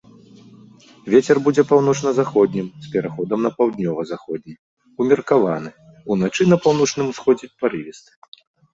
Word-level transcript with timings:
Вецер 1.13 1.39
будзе 1.47 1.63
паўночна-заходнім 1.71 2.67
з 2.87 2.91
пераходам 2.97 3.39
на 3.49 3.53
паўднёва-заходні, 3.61 4.59
умеркаваны, 5.05 5.69
уначы 6.13 6.43
на 6.53 6.57
паўночным 6.69 7.07
усходзе 7.17 7.45
парывісты. 7.65 8.11